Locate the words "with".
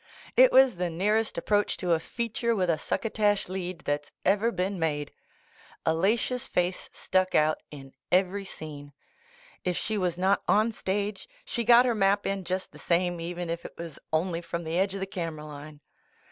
2.55-2.71